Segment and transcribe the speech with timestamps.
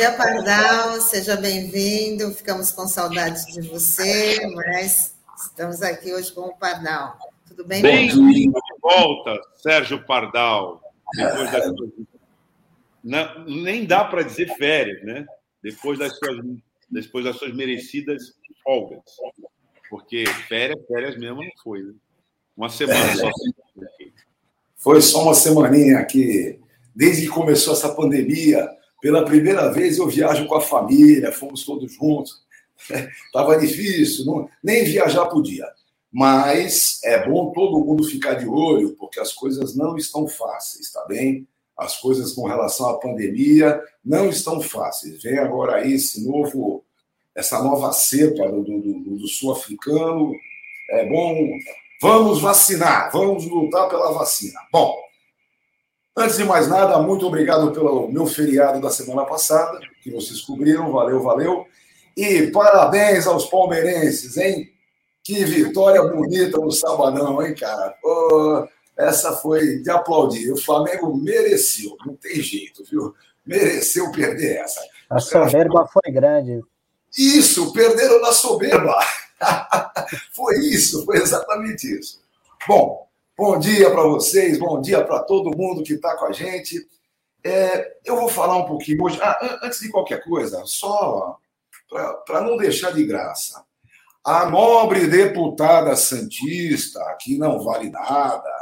[0.00, 2.32] Bom dia, Pardal, seja bem-vindo.
[2.32, 7.18] Ficamos com saudades de você, mas estamos aqui hoje com o Pardal.
[7.46, 7.82] Tudo bem?
[7.82, 10.80] Bem-vindo de volta, Sérgio Pardal.
[11.14, 11.72] Depois das.
[13.04, 15.26] Não, nem dá para dizer férias, né?
[15.62, 16.46] Depois das suas,
[16.90, 18.32] depois das suas merecidas
[18.64, 19.02] folgas.
[19.90, 21.92] Porque férias, férias mesmo não foi, né?
[22.56, 23.30] Uma semana só.
[24.76, 26.58] Foi só uma semaninha aqui.
[26.96, 31.92] Desde que começou essa pandemia, pela primeira vez eu viajo com a família, fomos todos
[31.92, 32.42] juntos.
[33.26, 35.66] Estava difícil, não, nem viajar podia.
[36.12, 41.04] Mas é bom todo mundo ficar de olho, porque as coisas não estão fáceis, tá
[41.06, 41.46] bem?
[41.76, 45.22] As coisas com relação à pandemia não estão fáceis.
[45.22, 46.84] Vem agora aí esse novo,
[47.34, 50.34] essa nova cepa do, do, do sul-africano.
[50.90, 51.58] É bom
[52.02, 54.58] Vamos vacinar, vamos lutar pela vacina.
[54.72, 54.96] Bom,
[56.16, 60.92] antes de mais nada, muito obrigado pelo meu feriado da semana passada, que vocês cobriram,
[60.92, 61.66] valeu, valeu.
[62.16, 64.70] E parabéns aos palmeirenses, hein?
[65.22, 67.94] Que vitória bonita no sabadão, hein, cara?
[68.04, 68.66] Oh,
[68.96, 70.52] essa foi de aplaudir.
[70.52, 73.14] O Flamengo mereceu, não tem jeito, viu?
[73.46, 74.80] Mereceu perder essa.
[75.08, 76.60] A soberba foi grande.
[77.16, 78.98] Isso, perderam na soberba.
[80.32, 82.20] foi isso, foi exatamente isso.
[82.68, 83.08] Bom,
[83.40, 86.86] bom dia para vocês, bom dia para todo mundo que está com a gente.
[87.42, 89.18] É, eu vou falar um pouquinho hoje.
[89.22, 91.38] Ah, antes de qualquer coisa, só
[92.26, 93.64] para não deixar de graça.
[94.22, 98.52] A nobre deputada Santista, que não vale nada,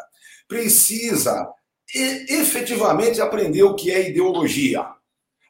[0.47, 1.53] precisa
[1.93, 4.87] efetivamente aprender o que é ideologia.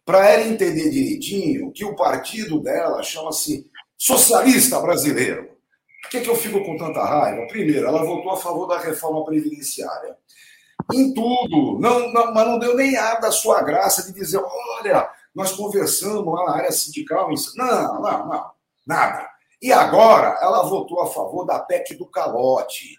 [0.06, 5.50] Para ela entender direitinho que o partido dela chama-se socialista brasileiro.
[6.08, 7.46] Por que, que eu fico com tanta raiva?
[7.48, 10.16] Primeiro, ela votou a favor da reforma previdenciária.
[10.91, 14.41] Em tudo, não, não, mas não deu nem a da sua graça de dizer:
[14.78, 17.28] olha, nós conversamos lá na área sindical.
[17.56, 18.50] Não, não, não,
[18.86, 19.28] nada.
[19.60, 22.96] E agora ela votou a favor da PEC do calote.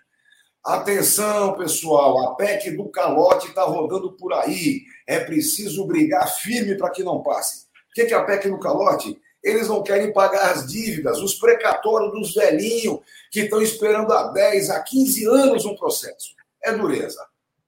[0.64, 4.84] Atenção, pessoal, a PEC do calote está rodando por aí.
[5.08, 7.66] É preciso brigar firme para que não passe.
[7.90, 9.20] O que é a PEC do calote?
[9.44, 13.00] Eles não querem pagar as dívidas, os precatórios dos velhinhos
[13.32, 16.36] que estão esperando há 10, há 15 anos um processo.
[16.64, 17.26] É dureza.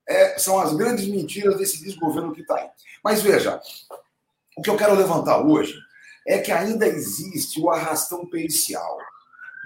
[0.07, 2.67] É, são as grandes mentiras desse desgoverno que está aí.
[3.03, 3.61] Mas veja,
[4.57, 5.77] o que eu quero levantar hoje
[6.27, 8.97] é que ainda existe o arrastão pericial.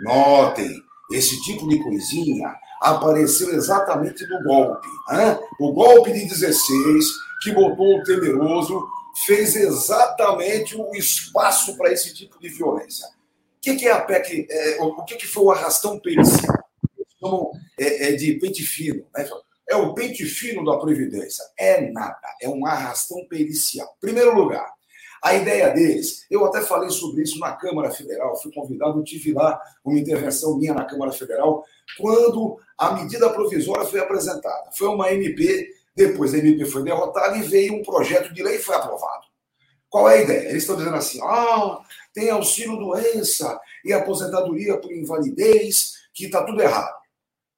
[0.01, 4.87] Notem, esse tipo de coisinha apareceu exatamente no golpe.
[5.11, 5.39] Hein?
[5.59, 7.05] O golpe de 16,
[7.41, 8.87] que botou o temeroso
[9.25, 13.07] fez exatamente o espaço para esse tipo de violência.
[13.07, 14.47] O que, que é a PEC?
[14.49, 16.63] É, o que, que foi o arrastão pericial?
[17.79, 19.05] É, é de pente fino.
[19.15, 19.27] Né?
[19.67, 21.43] É o pente fino da Previdência.
[21.57, 23.97] É nada, é um arrastão pericial.
[23.99, 24.71] Primeiro lugar,
[25.23, 29.59] a ideia deles, eu até falei sobre isso na Câmara Federal, fui convidado, tive lá
[29.83, 31.65] uma intervenção minha na Câmara Federal,
[31.97, 34.69] quando a medida provisória foi apresentada.
[34.71, 38.61] Foi uma MP depois a MP foi derrotada e veio um projeto de lei e
[38.61, 39.25] foi aprovado.
[39.89, 40.50] Qual é a ideia?
[40.50, 41.79] Eles estão dizendo assim: ah,
[42.13, 46.95] tem auxílio doença e aposentadoria por invalidez, que está tudo errado.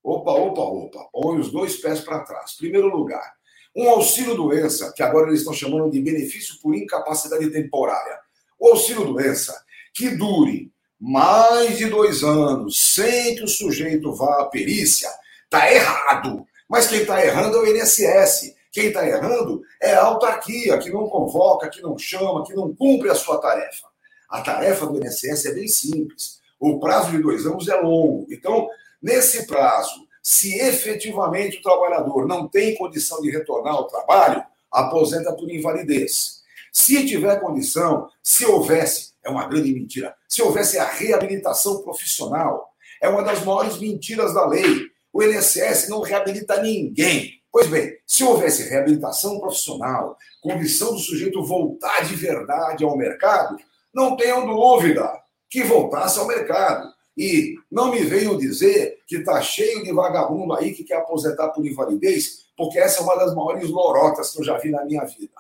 [0.03, 1.09] Opa, opa, opa.
[1.11, 2.53] Põe os dois pés para trás.
[2.53, 3.33] Primeiro lugar,
[3.75, 8.19] um auxílio doença, que agora eles estão chamando de benefício por incapacidade temporária.
[8.59, 9.59] O auxílio doença
[9.93, 15.09] que dure mais de dois anos sem que o sujeito vá à perícia,
[15.43, 16.45] está errado.
[16.67, 18.55] Mas quem está errando é o INSS.
[18.71, 23.09] Quem está errando é a autarquia, que não convoca, que não chama, que não cumpre
[23.09, 23.87] a sua tarefa.
[24.29, 26.39] A tarefa do INSS é bem simples.
[26.59, 28.27] O prazo de dois anos é longo.
[28.29, 28.67] Então,
[29.01, 35.49] nesse prazo, se efetivamente o trabalhador não tem condição de retornar ao trabalho, aposenta por
[35.49, 36.41] invalidez.
[36.71, 42.69] Se tiver condição, se houvesse, é uma grande mentira, se houvesse a reabilitação profissional,
[43.01, 44.91] é uma das maiores mentiras da lei.
[45.17, 47.41] O INSS não reabilita ninguém.
[47.51, 53.57] Pois bem, se houvesse reabilitação profissional, condição do sujeito voltar de verdade ao mercado,
[53.91, 55.11] não tenham dúvida
[55.49, 56.93] que voltasse ao mercado.
[57.17, 61.65] E não me venham dizer que está cheio de vagabundo aí que quer aposentar por
[61.65, 65.33] invalidez, porque essa é uma das maiores lorotas que eu já vi na minha vida.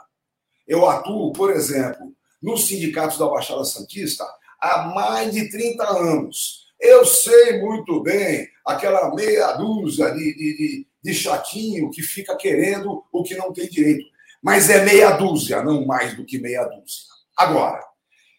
[0.67, 4.25] Eu atuo, por exemplo, nos sindicatos da Baixada Santista
[4.59, 6.66] há mais de 30 anos.
[6.79, 13.03] Eu sei muito bem aquela meia dúzia de, de, de, de chatinho que fica querendo
[13.11, 14.05] o que não tem direito.
[14.41, 17.05] Mas é meia dúzia, não mais do que meia dúzia.
[17.35, 17.83] Agora,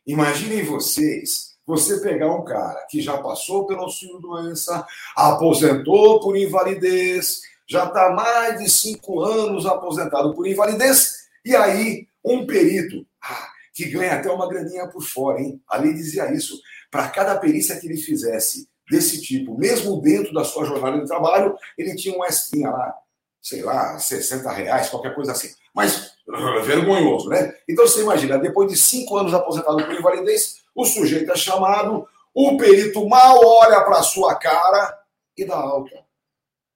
[0.07, 7.43] imaginem vocês você pegar um cara que já passou pelo auxílio doença, aposentou por invalidez,
[7.69, 13.89] já está mais de cinco anos aposentado por invalidez, e aí um perito, ah, que
[13.89, 15.63] ganha até uma graninha por fora, hein?
[15.69, 16.61] A lei dizia isso.
[16.91, 21.55] Para cada perícia que ele fizesse desse tipo, mesmo dentro da sua jornada de trabalho,
[21.77, 22.93] ele tinha um extrinha lá,
[23.41, 25.51] sei lá, 60 reais, qualquer coisa assim.
[25.73, 26.13] Mas
[26.67, 27.55] vergonhoso, né?
[27.69, 32.05] Então você imagina, depois de cinco anos aposentado por invalidez, o sujeito é chamado,
[32.35, 34.99] o perito mal olha para a sua cara
[35.37, 36.05] e dá alta.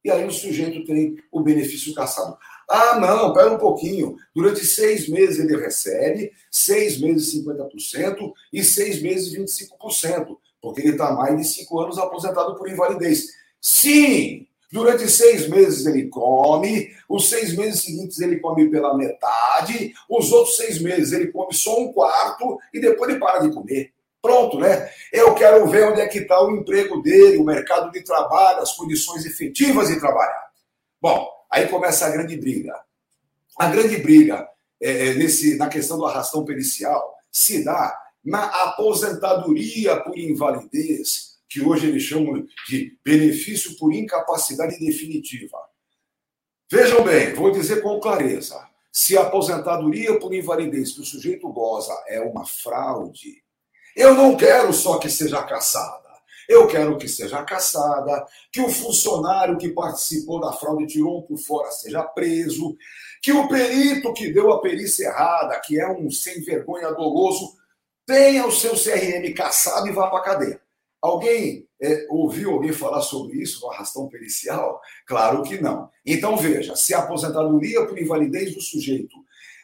[0.05, 2.39] E aí o sujeito tem o benefício caçado.
[2.75, 4.17] Ah, não, pera um pouquinho.
[4.35, 11.13] Durante seis meses ele recebe, seis meses 50% e seis meses 25%, porque ele está
[11.13, 13.27] mais de cinco anos aposentado por invalidez.
[13.61, 20.33] Sim, durante seis meses ele come, os seis meses seguintes ele come pela metade, os
[20.33, 23.93] outros seis meses ele come só um quarto e depois ele para de comer.
[24.23, 24.89] Pronto, né?
[25.13, 28.73] Eu quero ver onde é que está o emprego dele, o mercado de trabalho, as
[28.73, 30.51] condições efetivas de trabalhar.
[31.03, 32.75] Bom, aí começa a grande briga.
[33.59, 34.49] A grande briga
[34.81, 41.61] é, é, nesse, na questão do arrastão pericial se dá na aposentadoria por invalidez, que
[41.61, 45.59] hoje eles chamam de benefício por incapacidade definitiva.
[46.71, 51.93] Vejam bem, vou dizer com clareza: se a aposentadoria por invalidez que o sujeito goza
[52.09, 53.43] é uma fraude,
[53.95, 56.02] eu não quero só que seja caçada.
[56.53, 61.71] Eu quero que seja caçada, que o funcionário que participou da fraude tirou por fora
[61.71, 62.77] seja preso,
[63.23, 67.57] que o perito que deu a perícia errada, que é um sem vergonha doloso,
[68.05, 70.61] tenha o seu CRM caçado e vá para a cadeia.
[71.01, 74.79] Alguém é, ouviu alguém falar sobre isso no arrastão pericial?
[75.07, 75.89] Claro que não.
[76.05, 79.17] Então veja, se a aposentadoria por invalidez do sujeito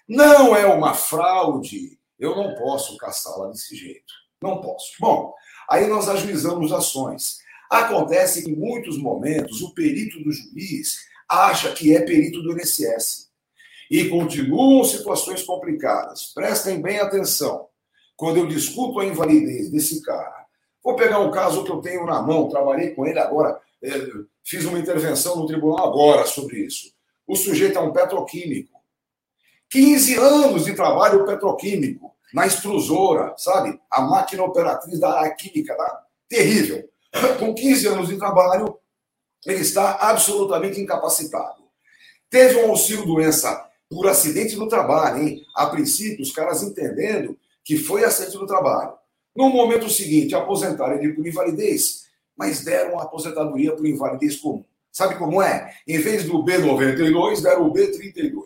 [0.08, 4.14] não é uma fraude, eu não posso caçá-la desse jeito.
[4.40, 4.92] Não posso.
[5.00, 5.34] Bom,
[5.68, 7.38] aí nós ajuizamos ações.
[7.70, 13.28] Acontece que em muitos momentos o perito do juiz acha que é perito do INSS.
[13.90, 16.32] E continuam situações complicadas.
[16.34, 17.68] Prestem bem atenção.
[18.16, 20.46] Quando eu discuto a invalidez desse cara,
[20.82, 23.90] vou pegar um caso que eu tenho na mão, trabalhei com ele agora, é,
[24.44, 26.92] fiz uma intervenção no tribunal agora sobre isso.
[27.26, 28.78] O sujeito é um petroquímico.
[29.70, 33.78] 15 anos de trabalho petroquímico na extrusora, sabe?
[33.90, 36.88] A máquina operatriz da química lá, terrível.
[37.38, 38.78] Com 15 anos de trabalho,
[39.46, 41.62] ele está absolutamente incapacitado.
[42.30, 45.42] Teve um auxílio doença por acidente no trabalho, hein?
[45.54, 48.92] A princípio, os caras entendendo que foi acidente no trabalho.
[49.34, 54.64] No momento seguinte, aposentaram ele por invalidez, mas deram uma aposentadoria por invalidez comum.
[54.92, 55.74] Sabe como é?
[55.86, 58.42] Em vez do B92, deram o B32.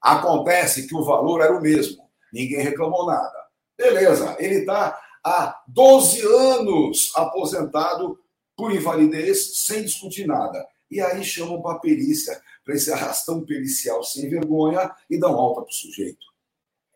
[0.00, 3.44] Acontece que o valor era o mesmo ninguém reclamou nada.
[3.76, 8.18] Beleza, ele está há 12 anos aposentado
[8.56, 10.66] por invalidez, sem discutir nada.
[10.90, 15.70] E aí chamam para perícia, para esse arrastão pericial sem vergonha e dão alta para
[15.70, 16.26] o sujeito.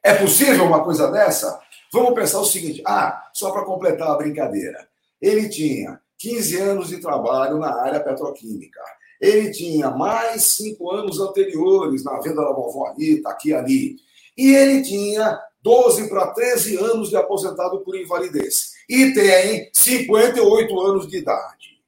[0.03, 1.59] É possível uma coisa dessa?
[1.93, 4.87] Vamos pensar o seguinte: ah, só para completar a brincadeira.
[5.23, 8.81] Ele tinha 15 anos de trabalho na área petroquímica.
[9.21, 13.97] Ele tinha mais cinco anos anteriores na venda da vovó Anitta, aqui e ali.
[14.37, 18.73] E ele tinha 12 para 13 anos de aposentado por invalidez.
[18.89, 21.81] E tem 58 anos de idade.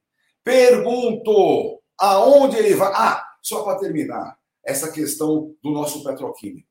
[0.43, 2.93] Pergunto, aonde ele vai?
[2.95, 6.67] Ah, só para terminar, essa questão do nosso petroquímico.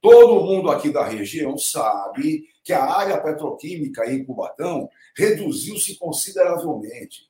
[0.00, 7.28] Todo mundo aqui da região sabe que a área petroquímica em Cubatão reduziu-se consideravelmente.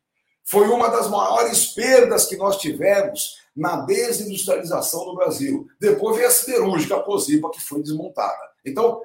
[0.50, 5.68] Foi uma das maiores perdas que nós tivemos na desindustrialização do Brasil.
[5.78, 8.38] Depois veio a siderúrgica, a Posipa, que foi desmontada.
[8.64, 9.02] Então,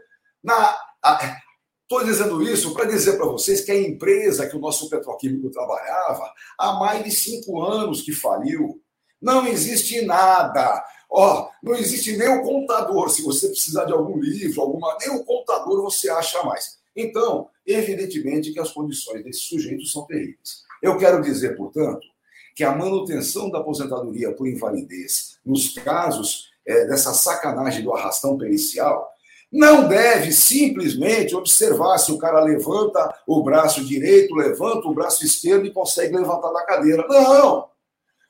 [1.81, 6.31] estou dizendo isso para dizer para vocês que a empresa que o nosso petroquímico trabalhava
[6.57, 8.81] há mais de cinco anos que faliu.
[9.21, 10.81] Não existe nada.
[11.09, 13.09] Ó, não existe nem o contador.
[13.09, 16.77] Se você precisar de algum livro, alguma, nem o contador você acha mais.
[16.95, 20.63] Então, evidentemente que as condições desses sujeitos são terríveis.
[20.83, 22.05] Eu quero dizer, portanto,
[22.53, 29.09] que a manutenção da aposentadoria por invalidez, nos casos é, dessa sacanagem do arrastão pericial,
[29.49, 35.65] não deve simplesmente observar se o cara levanta o braço direito, levanta o braço esquerdo
[35.65, 37.05] e consegue levantar da cadeira.
[37.07, 37.69] Não!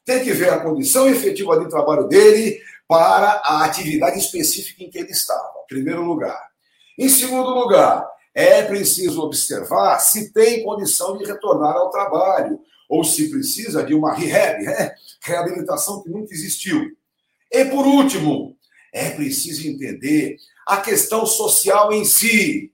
[0.05, 5.00] Tem que ver a condição efetiva de trabalho dele para a atividade específica em que
[5.00, 6.50] ele estava, em primeiro lugar.
[7.00, 12.59] Em segundo lugar, é preciso observar se tem condição de retornar ao trabalho,
[12.89, 14.93] ou se precisa de uma rehab, né?
[15.23, 16.91] reabilitação que nunca existiu.
[17.51, 18.57] E por último,
[18.93, 20.37] é preciso entender
[20.67, 22.71] a questão social em si.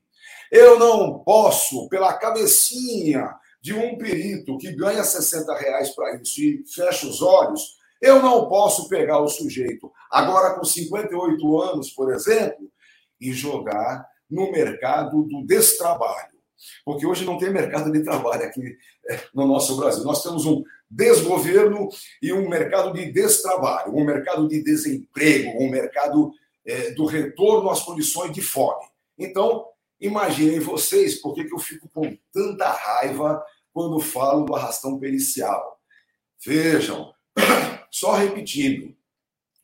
[0.51, 6.63] Eu não posso, pela cabecinha de um perito que ganha 60 reais para isso e
[6.67, 12.71] fecha os olhos, eu não posso pegar o sujeito, agora com 58 anos, por exemplo,
[13.19, 16.37] e jogar no mercado do destrabalho.
[16.83, 18.77] Porque hoje não tem mercado de trabalho aqui
[19.09, 20.03] é, no nosso Brasil.
[20.03, 21.87] Nós temos um desgoverno
[22.21, 26.31] e um mercado de destrabalho, um mercado de desemprego, um mercado
[26.65, 28.85] é, do retorno às condições de fome.
[29.17, 29.65] Então,
[29.99, 33.43] imaginem vocês por que eu fico com tanta raiva
[33.73, 35.79] quando falo do arrastão pericial.
[36.45, 37.13] Vejam,
[37.91, 38.95] só repetindo,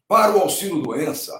[0.07, 1.33] para o auxílio doença,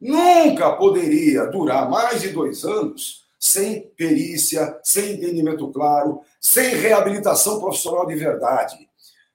[0.00, 8.06] nunca poderia durar mais de dois anos sem perícia, sem entendimento claro, sem reabilitação profissional
[8.06, 8.88] de verdade.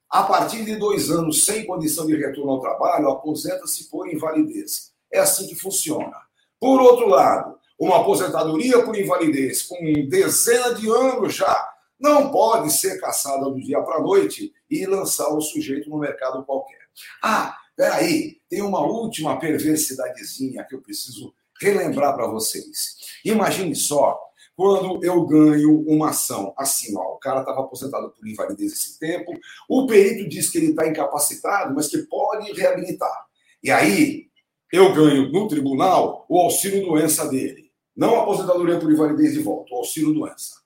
[0.10, 4.92] A partir de dois anos sem condição de retorno ao trabalho, aposenta-se por invalidez.
[5.12, 6.16] É assim que funciona.
[6.60, 13.00] Por outro lado, uma aposentadoria por invalidez com dezena de anos já não pode ser
[13.00, 16.80] caçada do dia para a noite e lançar o sujeito no mercado qualquer.
[17.22, 22.96] Ah, peraí, tem uma última perversidadezinha que eu preciso relembrar para vocês.
[23.24, 24.20] Imagine só
[24.56, 29.34] quando eu ganho uma ação assim, ó, o cara estava aposentado por invalidez esse tempo,
[29.68, 33.26] o perito diz que ele está incapacitado, mas que pode reabilitar.
[33.62, 34.28] E aí
[34.72, 37.70] eu ganho no tribunal o auxílio doença dele.
[37.96, 40.62] Não a aposentadoria por invalidez de volta, o auxílio doença.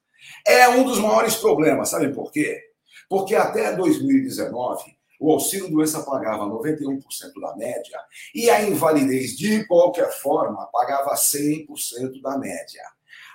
[0.45, 2.59] É um dos maiores problemas, sabe por quê?
[3.07, 7.01] Porque até 2019 o auxílio doença pagava 91%
[7.41, 7.99] da média
[8.33, 12.83] e a invalidez, de qualquer forma, pagava 100% da média.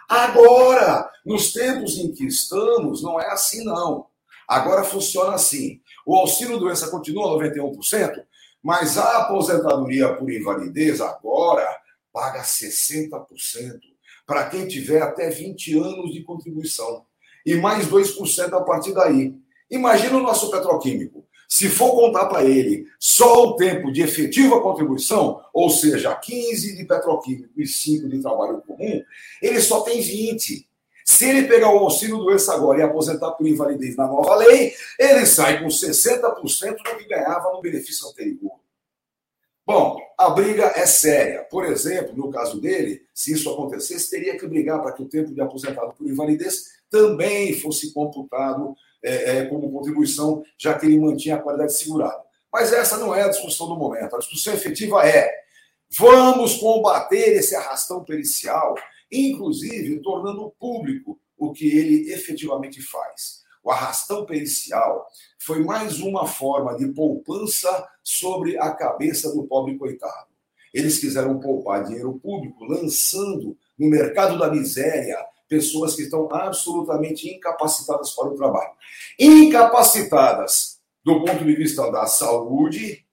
[0.08, 4.06] Agora, nos tempos em que estamos, não é assim, não.
[4.48, 8.24] Agora funciona assim: o auxílio doença continua 91%,
[8.62, 11.66] mas a aposentadoria por invalidez agora
[12.12, 13.20] paga 60%
[14.26, 17.04] para quem tiver até 20 anos de contribuição.
[17.44, 19.34] E mais 2% a partir daí.
[19.70, 21.26] Imagina o nosso petroquímico.
[21.54, 26.84] Se for contar para ele só o tempo de efetiva contribuição, ou seja, 15 de
[26.84, 29.00] petroquímico e 5 de trabalho comum,
[29.40, 30.68] ele só tem 20.
[31.04, 35.24] Se ele pegar o auxílio doença agora e aposentar por invalidez na nova lei, ele
[35.26, 38.58] sai com 60% do que ganhava no benefício anterior.
[39.64, 41.44] Bom, a briga é séria.
[41.44, 45.32] Por exemplo, no caso dele, se isso acontecesse, teria que brigar para que o tempo
[45.32, 51.34] de aposentado por invalidez também fosse computado é, é, como contribuição, já que ele mantinha
[51.34, 52.22] a qualidade segurada.
[52.52, 54.14] Mas essa não é a discussão do momento.
[54.14, 55.28] A discussão efetiva é:
[55.98, 58.76] vamos combater esse arrastão pericial,
[59.10, 63.42] inclusive tornando público o que ele efetivamente faz.
[63.64, 65.04] O arrastão pericial
[65.40, 70.28] foi mais uma forma de poupança sobre a cabeça do pobre coitado.
[70.72, 78.10] Eles quiseram poupar dinheiro público lançando no mercado da miséria pessoas que estão absolutamente incapacitadas
[78.10, 78.72] para o trabalho.
[79.18, 83.04] Incapacitadas do ponto de vista da saúde,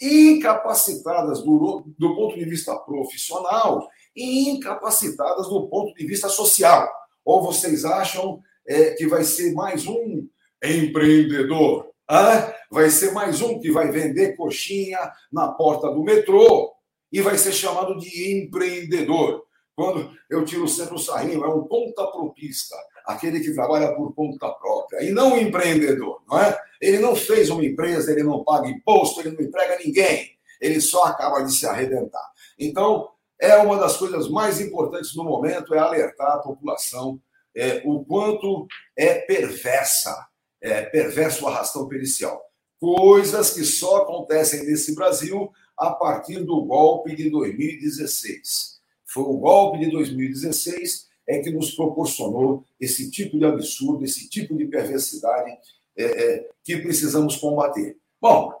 [0.00, 6.90] incapacitadas do, do ponto de vista profissional e incapacitadas do ponto de vista social.
[7.24, 10.28] Ou vocês acham é, que vai ser mais um
[10.62, 11.90] empreendedor?
[12.08, 14.98] Ah, vai ser mais um que vai vender coxinha
[15.32, 16.72] na porta do metrô
[17.10, 19.44] e vai ser chamado de empreendedor.
[19.74, 22.76] Quando eu tiro sempre o sarrinho, é um ponta propista,
[23.06, 26.58] aquele que trabalha por conta própria, e não o empreendedor, não é?
[26.80, 31.04] Ele não fez uma empresa, ele não paga imposto, ele não emprega ninguém, ele só
[31.04, 32.30] acaba de se arrebentar.
[32.58, 33.08] Então,
[33.40, 37.20] é uma das coisas mais importantes no momento, é alertar a população
[37.54, 40.26] é, o quanto é perversa,
[40.60, 42.42] é perverso o arrastão pericial.
[42.78, 48.81] Coisas que só acontecem nesse Brasil a partir do golpe de 2016
[49.12, 54.56] foi o golpe de 2016 é que nos proporcionou esse tipo de absurdo, esse tipo
[54.56, 55.50] de perversidade
[55.96, 57.96] é, é, que precisamos combater.
[58.20, 58.52] Bom,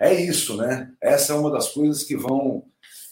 [0.00, 0.92] é isso, né?
[1.00, 2.64] Essa é uma das coisas que vão,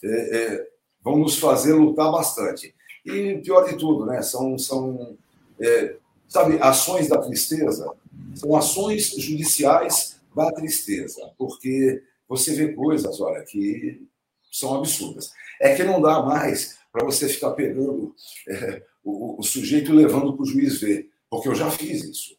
[0.05, 0.69] é, é
[1.03, 2.75] vão nos fazer lutar bastante.
[3.05, 4.23] E pior de tudo, né?
[4.23, 5.17] São, são
[5.61, 5.97] é,
[6.29, 7.93] sabe, ações da tristeza,
[8.35, 14.07] são ações judiciais da tristeza, porque você vê coisas, olha, que
[14.53, 15.33] são absurdas.
[15.59, 18.15] É que não dá mais para você ficar pegando
[18.47, 22.37] é, o, o, sujeito e levando para o juiz ver, porque eu já fiz isso.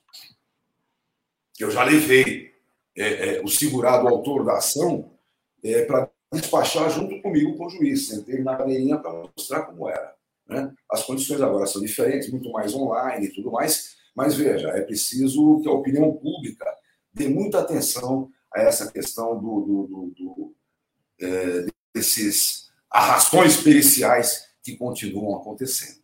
[1.59, 2.53] Eu já levei
[2.95, 5.11] é, é, o segurado autor da ação
[5.63, 8.07] é, para despachar junto comigo com o juiz.
[8.07, 10.13] Sentei na cadeirinha para mostrar como era.
[10.47, 10.71] Né?
[10.89, 15.59] As condições agora são diferentes, muito mais online e tudo mais, mas veja, é preciso
[15.61, 16.65] que a opinião pública
[17.11, 20.55] dê muita atenção a essa questão do, do, do, do
[21.21, 26.01] é, desses arrastões periciais que continuam acontecendo.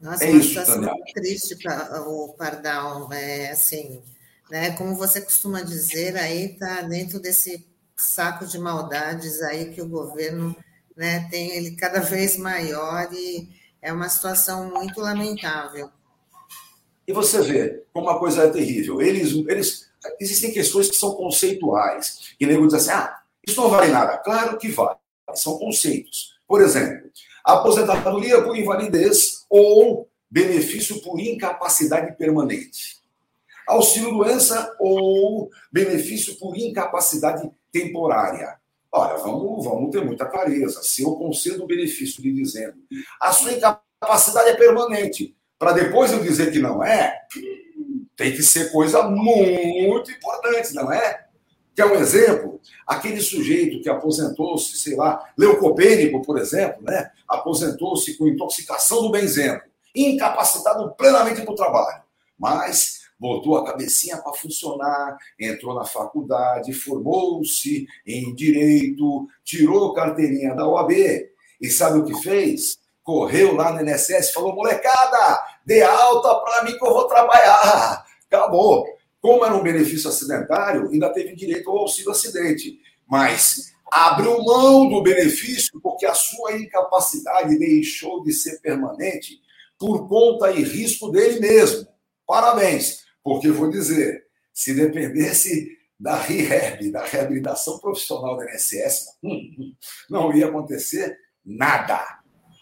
[0.00, 4.02] Nossa, é uma isso, situação muito triste para o Pardal, é assim,
[4.50, 4.72] né?
[4.72, 7.66] Como você costuma dizer, aí está dentro desse
[7.96, 10.54] saco de maldades aí que o governo
[10.96, 13.48] né, tem ele cada vez maior e
[13.80, 15.90] é uma situação muito lamentável.
[17.06, 19.00] E você vê como a coisa é terrível.
[19.00, 22.34] Eles, eles, existem questões que são conceituais.
[22.40, 24.18] E nego diz assim: ah, isso não vale nada.
[24.18, 24.98] Claro que vale.
[25.34, 26.34] São conceitos.
[26.46, 27.10] Por exemplo,
[27.44, 33.02] aposentadoria por invalidez ou benefício por incapacidade permanente.
[33.66, 38.58] Auxílio-doença ou benefício por incapacidade temporária.
[38.92, 40.82] Olha, vamos, vamos ter muita clareza.
[40.82, 42.76] Se eu concedo o benefício lhe dizendo
[43.20, 47.22] a sua incapacidade é permanente, para depois eu dizer que não é,
[48.16, 51.23] tem que ser coisa muito importante, não é?
[51.74, 52.60] Quer um exemplo?
[52.86, 57.10] Aquele sujeito que aposentou-se, sei lá, leucopênico, por exemplo, né?
[57.28, 59.60] aposentou-se com intoxicação do benzeno,
[59.94, 62.02] incapacitado plenamente para o trabalho,
[62.38, 70.66] mas botou a cabecinha para funcionar, entrou na faculdade, formou-se em direito, tirou carteirinha da
[70.66, 70.92] OAB
[71.60, 72.78] e sabe o que fez?
[73.02, 78.04] Correu lá no INSS falou: molecada, dê alta para mim que eu vou trabalhar.
[78.26, 78.86] Acabou.
[79.24, 82.78] Como era um benefício acidentário, ainda teve direito ao auxílio acidente.
[83.08, 89.40] Mas abriu mão do benefício porque a sua incapacidade deixou de ser permanente
[89.78, 91.88] por conta e risco dele mesmo.
[92.26, 92.98] Parabéns.
[93.22, 99.06] Porque vou dizer, se dependesse da REHAB, da reabilitação profissional da INSS,
[100.10, 101.98] não ia acontecer nada.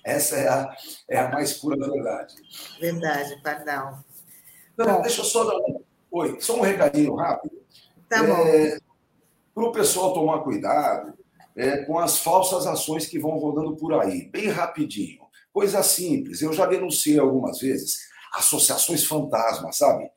[0.05, 0.77] Essa é a,
[1.11, 2.37] é a mais pura verdade.
[2.81, 4.05] Verdade, perdão.
[4.79, 5.82] Não, deixa eu só dar um.
[6.13, 7.55] Oi, só um recadinho rápido.
[8.09, 8.47] Tá bom.
[8.47, 8.79] É,
[9.55, 11.15] Para o pessoal tomar cuidado
[11.57, 15.23] é, com as falsas ações que vão rodando por aí, bem rapidinho.
[15.53, 16.43] Coisa simples.
[16.43, 17.99] Eu já denunciei algumas vezes
[18.35, 20.11] associações fantasmas, sabe?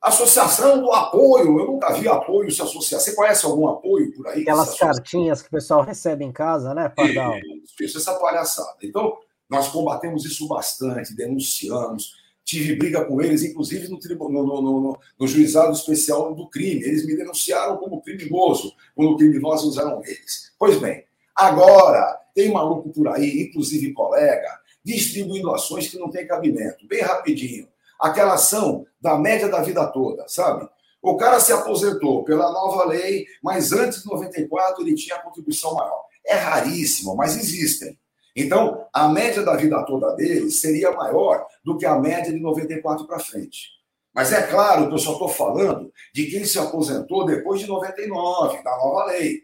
[0.00, 3.00] Associação do apoio, eu nunca vi apoio se associar.
[3.00, 4.42] Você conhece algum apoio por aí?
[4.42, 7.36] Aquelas cartinhas que o pessoal recebe em casa, né, Pardal?
[7.38, 8.76] Isso, isso, essa palhaçada.
[8.82, 9.18] Então,
[9.50, 12.12] nós combatemos isso bastante, denunciamos.
[12.48, 16.82] Tive briga com eles, inclusive no, no, no, no, juizado especial do crime.
[16.82, 20.50] Eles me denunciaram como criminoso, quando criminosos eram eles.
[20.58, 21.04] Pois bem,
[21.36, 24.48] agora tem maluco por aí, inclusive colega,
[24.82, 26.88] distribuindo ações que não tem cabimento.
[26.88, 30.68] Bem rapidinho aquela ação da média da vida toda, sabe?
[31.02, 36.04] O cara se aposentou pela nova lei, mas antes de 94 ele tinha contribuição maior.
[36.24, 37.98] É raríssimo, mas existem.
[38.40, 43.04] Então, a média da vida toda dele seria maior do que a média de 94
[43.04, 43.70] para frente.
[44.14, 48.62] Mas é claro que eu só estou falando de quem se aposentou depois de 99,
[48.62, 49.42] da nova lei.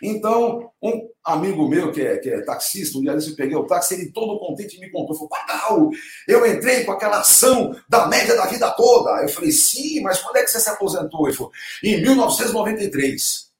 [0.00, 3.94] Então, um amigo meu que é, que é taxista, um dia eu peguei o táxi,
[3.94, 5.90] ele todo contente me contou, falou, Pagal,
[6.28, 9.22] eu entrei com aquela ação da média da vida toda.
[9.22, 11.26] Eu falei, sim, mas quando é que você se aposentou?
[11.26, 13.50] Ele falou, em 1993.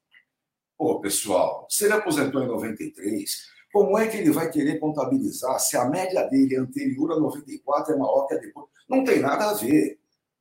[0.77, 5.77] Pô, pessoal, se ele aposentou em 93, como é que ele vai querer contabilizar se
[5.77, 8.67] a média dele anterior a 94 é maior que a depois?
[8.89, 9.97] Não tem nada a ver.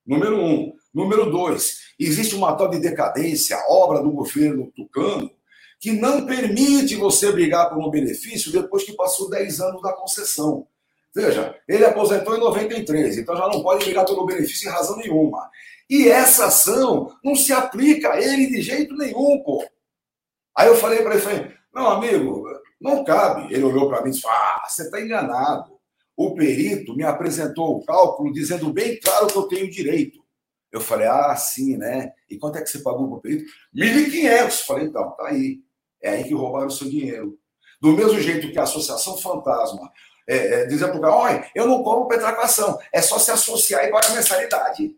[0.07, 0.73] Número um.
[0.93, 5.31] Número dois, existe uma tal de decadência, obra do governo tucano,
[5.79, 10.67] que não permite você brigar por um benefício depois que passou 10 anos da concessão.
[11.15, 15.49] Veja, ele aposentou em 93, então já não pode brigar pelo benefício em razão nenhuma.
[15.89, 19.65] E essa ação não se aplica a ele de jeito nenhum, pô.
[20.57, 22.45] Aí eu falei para ele, falei, não, amigo,
[22.81, 23.53] não cabe.
[23.53, 25.79] Ele olhou para mim e disse, ah, você está enganado.
[26.17, 30.21] O perito me apresentou o cálculo dizendo bem claro que eu tenho direito.
[30.73, 32.13] Eu falei, ah, sim, né?
[32.29, 33.51] E quanto é que você pagou para o perito?
[33.75, 34.67] 1.500.
[34.67, 35.61] Falei, então, tá aí.
[36.03, 37.39] É aí que roubaram o seu dinheiro.
[37.81, 39.91] Do mesmo jeito que a Associação Fantasma
[40.29, 43.85] é, é, dizia para o cara, olha, eu não compro petraquação, é só se associar
[43.85, 44.95] e pagar mensalidade.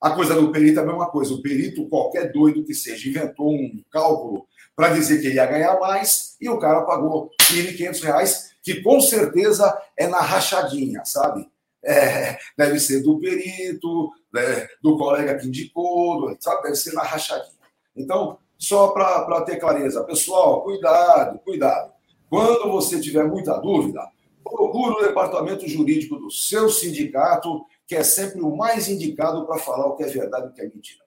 [0.00, 1.32] A coisa do perito é a mesma coisa.
[1.32, 5.80] O perito, qualquer doido que seja, inventou um cálculo para dizer que ele ia ganhar
[5.80, 11.48] mais e o cara pagou R$ 1.500, que com certeza é na rachadinha, sabe?
[11.82, 16.64] É, deve ser do perito, né, do colega que indicou, sabe?
[16.64, 17.56] Deve ser na rachadinha.
[17.96, 21.92] Então, só para ter clareza, pessoal, cuidado, cuidado.
[22.28, 24.00] Quando você tiver muita dúvida,
[24.42, 29.86] procure o departamento jurídico do seu sindicato, que é sempre o mais indicado para falar
[29.86, 31.04] o que é verdade e o que é mentira.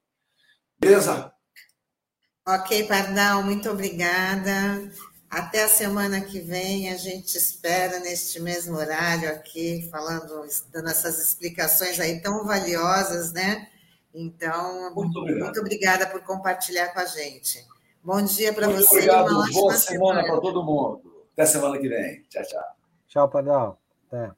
[0.79, 1.33] Beleza?
[2.47, 4.91] Ok, Pardal, muito obrigada.
[5.29, 11.19] Até a semana que vem, a gente espera neste mesmo horário aqui, falando, dando essas
[11.19, 13.69] explicações aí tão valiosas, né?
[14.11, 17.63] Então, muito, muito obrigada por compartilhar com a gente.
[18.03, 18.95] Bom dia para você.
[18.95, 19.29] Obrigado.
[19.29, 21.27] Boa semana, semana para todo mundo.
[21.33, 22.23] Até semana que vem.
[22.23, 22.63] Tchau, tchau.
[23.07, 23.79] Tchau, Padal.
[24.07, 24.31] Até.